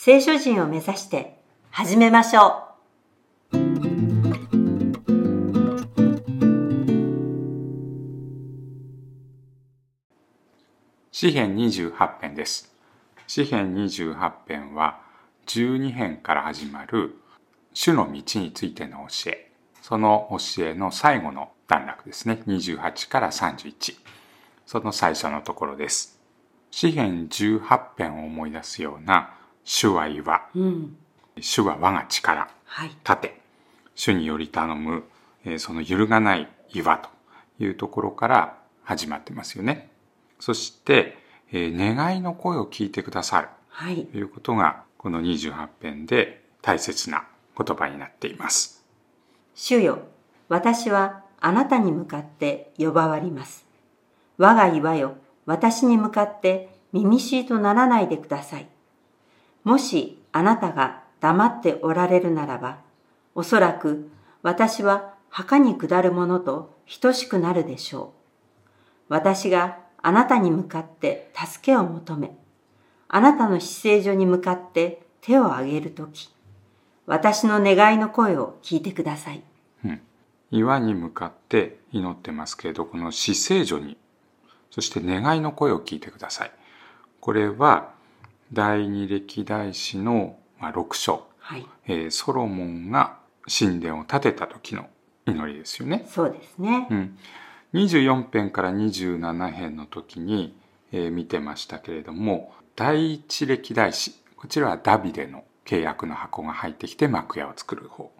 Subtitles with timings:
[0.00, 2.68] 聖書人を目指して始めましょ
[3.52, 3.56] う。
[11.10, 12.72] 詩編28編です。
[13.26, 15.00] 詩編28編は
[15.46, 17.16] 12編から始まる
[17.74, 19.50] 主の道についての教え。
[19.82, 22.40] その教えの最後の段落ですね。
[22.46, 23.96] 28から31
[24.64, 26.20] その最初のところです。
[26.70, 29.34] 詩編18編を思い出すような
[29.68, 30.60] 主は岩う。
[30.60, 30.96] うん。
[31.38, 32.90] 主は我が力はい。
[33.04, 33.38] 盾
[33.94, 35.04] 主により頼む、
[35.44, 37.10] えーその揺るがない岩と
[37.60, 39.90] いうところから始まってますよね
[40.40, 41.18] そして、
[41.52, 44.06] えー願いの声を聞いてくださるはい。
[44.06, 48.82] ということがこの28編で大切な言葉になっています
[49.54, 49.98] 主よ、
[50.48, 53.66] 私はあなたに向かって呼ばわります。
[54.38, 58.68] 我が岩よ、私に向かって耳しいとならないでください。
[59.64, 62.78] もしあなたが黙っておられるならば、
[63.34, 64.10] おそらく
[64.42, 68.12] 私は墓に下るものと等しくなるでしょ
[69.08, 69.12] う。
[69.14, 72.36] 私があなたに向かって助けを求め、
[73.08, 76.30] あなたの姿勢所に向かって手を挙げるとき、
[77.06, 79.42] 私の願いの声を聞いてください。
[80.50, 83.96] 岩に向かって祈ってますけれどこの死聖所に
[84.70, 86.52] そして願いの声を聞いてください
[87.20, 87.90] これは
[88.52, 91.66] 第二歴代史のまあ6章、はい。
[91.86, 94.88] えーソロモンが神殿を建てた時の
[95.26, 96.94] 祈りですよねそうですねう。
[96.94, 97.18] ん、
[97.74, 100.56] 24編から27編の時に、
[100.92, 108.10] えー見てましたけれども第一歴代史こちらはダビデの契約の箱が入ってきて幕屋を作る方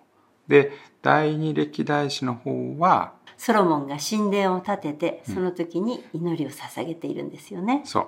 [0.49, 0.73] で
[1.03, 7.83] 第二歴代史の方はソロモンが神殿を建てて、その時に祈りを捧げているんですよね。
[7.85, 8.07] そう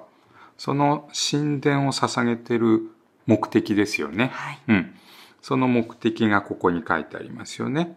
[0.60, 2.90] その神殿を捧げてる
[3.24, 4.58] 目的ですよね、はい。
[4.68, 4.94] うん、
[5.40, 7.96] その目的がここに書いてありますよね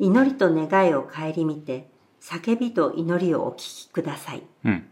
[0.00, 1.88] 祈りと願いを顧みて、
[2.20, 4.42] 叫びと祈りをお聞きください。
[4.64, 4.88] うん、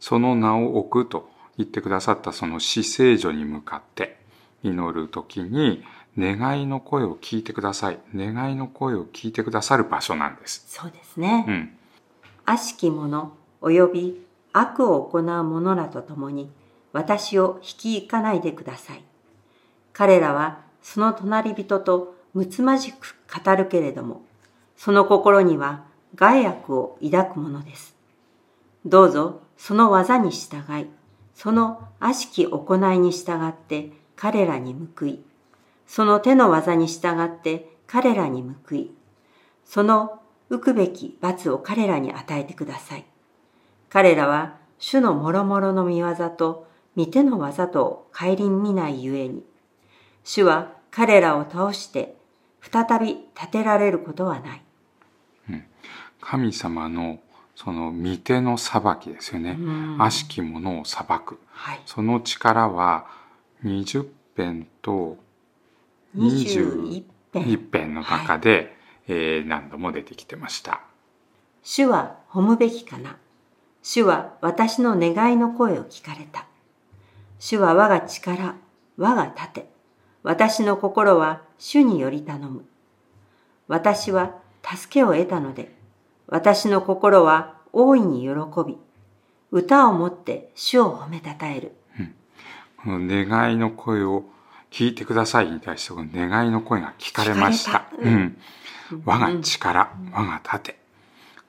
[0.00, 1.28] その名を置くと
[1.58, 4.16] 言ってくださったその死聖所に向かって
[4.62, 5.84] 祈る時に
[6.16, 10.64] 願いの声を聞いてください願いの声を聞いてくださる場所なんです。
[10.68, 11.44] そうですね。
[11.46, 11.76] うん、
[12.46, 14.25] 悪しき者及び
[14.58, 16.50] 悪を行う者らと共に
[16.94, 19.04] 私を引き行かないでください。
[19.92, 24.22] 彼らはその隣人とむつまじく語るけれども、
[24.76, 25.84] その心には
[26.14, 27.94] 害悪を抱くものです。
[28.86, 30.86] どうぞその技に従い、
[31.34, 35.22] その悪しき行いに従って彼らに報い、
[35.86, 38.90] その手の技に従って彼らに報い、
[39.66, 43.04] その受くべき罰を彼らに与えてください。
[43.88, 46.66] 彼らは主の諸々の見業と
[46.96, 49.44] 御手の技とを顧みないゆえに、
[50.24, 52.16] 主は彼らを倒して
[52.60, 54.62] 再び立てられることはない。
[56.20, 57.20] 神様の
[57.54, 61.80] その御手の裁きですよねうん悪しき者を裁くはい。
[61.86, 63.06] その力は
[63.64, 65.16] 20編と
[66.16, 67.44] 21編。
[67.44, 68.76] 1編の中で、
[69.06, 70.80] えー何度も出てきてました。
[71.62, 73.16] 主は褒むべきかな。
[73.88, 76.48] 主は私の願いの声を聞かれた。
[77.38, 78.56] 主は我が力、
[78.96, 79.68] 我が盾。
[80.24, 82.64] 私の心は主により頼む。
[83.68, 85.72] 私は助けを得たので、
[86.26, 88.28] 私の心は大いに喜
[88.66, 88.76] び、
[89.52, 91.72] 歌をもって主を褒めたたえる。
[92.82, 94.24] この願いの声を
[94.72, 97.70] 聞いてくださいに対してこの願いの声が聞かれました。
[97.70, 98.36] たうん。
[99.04, 100.76] 我が力、我が盾。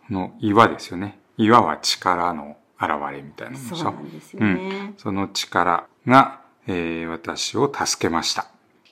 [0.07, 1.17] この岩ですよね。
[1.37, 3.77] 岩は力の現れみたいなものでしょ？
[3.77, 3.99] そうな。
[3.99, 4.93] んですよね。
[4.97, 8.47] その力が、えー私を助けました。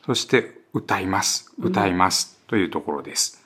[0.05, 1.51] そして歌います。
[1.59, 2.39] 歌います。
[2.47, 3.43] というところです。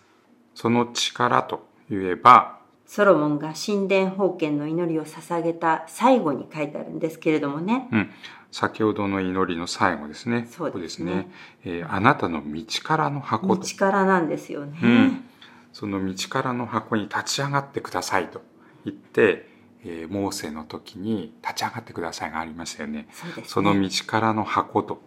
[0.55, 7.87] その力といえば、ソロモンが神殿封建の祈りを捧げた最後に書いてあるんですけれどもね。
[7.91, 8.11] うん、
[8.51, 10.47] 先ほどの祈りの最後ですね。
[10.49, 11.29] そうですねここ
[11.65, 13.75] えーあなたの道からの箱道と。
[13.77, 14.79] からなんですよね。
[14.81, 15.25] うん
[15.71, 18.41] その道からの箱に立ち上がってくださいと
[18.85, 19.47] 言って、
[19.83, 23.07] えー、モーセの時に立ち上がってくださいがありましたよね。
[23.11, 25.01] そねその道からの箱と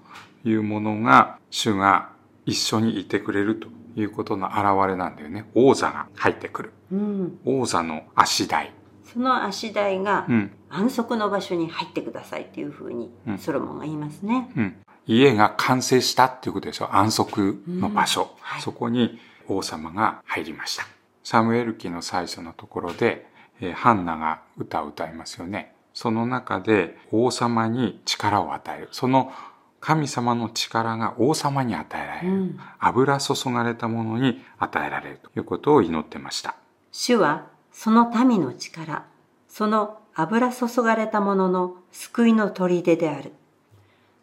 [0.44, 2.10] いうものが、主が
[2.46, 5.50] 一緒にいてくれるということの表れなんだよね。
[5.54, 6.72] 王座が入ってくる。
[6.90, 7.38] うん。
[7.44, 8.72] 王座の足台。
[9.04, 10.50] その足台がうん。
[10.70, 14.50] 安息の場所に入ってくださいっていうふうにうんソロモンが言いますね。
[14.56, 14.76] うん。
[15.06, 16.94] 家が完成したっていうことでしょ？
[16.96, 18.22] 安息の場所。
[18.22, 19.18] うんはいそこに
[19.48, 20.86] 王様が入りました。
[21.24, 23.26] サムエル記の最初のところで、
[23.62, 25.72] えーハンナが歌を歌いますよね。
[25.94, 28.88] その中で王様に力を与える。
[28.90, 29.32] その
[29.80, 32.34] 神様の力が王様に与えられる。
[32.34, 36.56] うん油注がれたものに与えられるということを祈ってました。
[36.90, 39.04] 主はその民の力、
[39.48, 43.32] その油注がれたものの救いの砦である。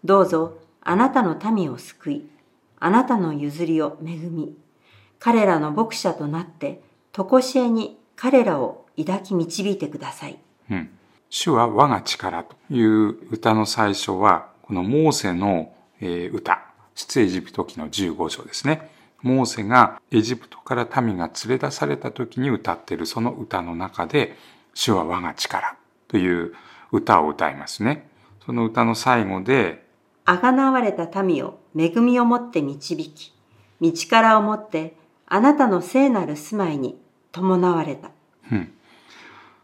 [0.03, 2.29] どうぞあなたの民を救い、
[2.79, 4.55] あなたの譲りを恵み、
[5.17, 6.81] 彼らの牧者となって、
[7.11, 10.37] とこしえに彼らを抱き導いてください。
[10.69, 10.89] うん。
[11.29, 16.61] 主は我が力という歌の最初は、このモーセの、えー歌、
[16.95, 18.91] 出エジプト記の15章ですね。
[19.21, 24.35] モーセがエジプトから民が連れ出された時に歌っているその歌の中で、
[24.73, 25.77] 主は我が力
[26.09, 26.53] という
[26.91, 28.09] 歌を歌いますね。
[28.45, 29.87] その歌の最後で、
[30.25, 33.33] あがなわれた民を恵みをもって導き、
[33.79, 36.99] 道からをもってあなたの聖なる住まいに
[37.31, 38.11] 伴われた。
[38.51, 38.73] うん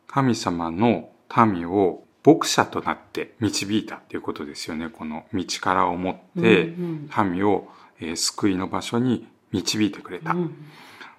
[0.07, 1.09] 神様の
[1.53, 4.89] 民を牧者となって導いたということですよね。
[4.89, 7.67] この道からをもってうん民を、
[7.99, 10.31] えー救いの場所に導いてくれた。
[10.31, 10.65] うん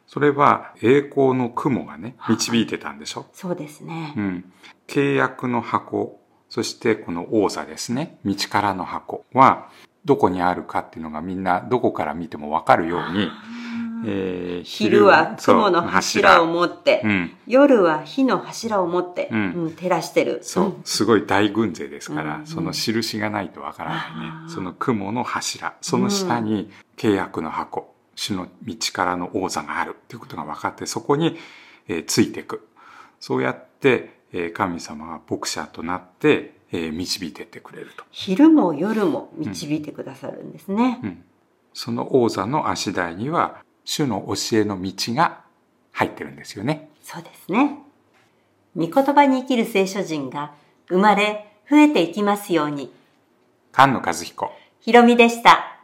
[0.09, 3.27] それは栄光の雲がね、導いてたんでしょ？
[3.33, 4.15] そうですね。
[4.17, 4.53] うん。
[4.87, 8.17] 契約の箱、そしてこの王座ですね。
[8.25, 9.69] 道からの箱は
[10.05, 13.29] どこにあるかっていうのがみんなどこから見てもわかるように、
[14.05, 17.33] えー昼は雲の柱を持って、うん。
[17.47, 19.53] 夜は火の柱を持って、うん。
[19.53, 20.41] うん照らしてる。
[20.43, 22.47] そう、すごい大軍勢ですから、うん。
[22.47, 23.97] その印がないとわからな
[24.43, 24.51] いね。
[24.53, 29.95] その雲の柱、その下に契約の箱、主の道からの王座がある。
[29.99, 31.37] っていうことが分かって、そこに、
[31.89, 32.67] えーついていく。
[33.21, 38.05] そうやって、えー神様が牧者となって、えー導いてってくれると。
[38.11, 41.01] 昼も夜も導いてくださるんですね。
[41.03, 41.25] うん。
[41.73, 45.41] その王座の足台には、主の教えの道が
[45.93, 46.91] 入ってるんですよね。
[47.03, 47.79] そうですね。
[48.77, 50.53] 御言葉に生きる聖書人が
[50.89, 52.93] 生まれ、増えていきますように。
[53.73, 54.53] 菅野和彦。
[54.81, 55.76] ひろみでした。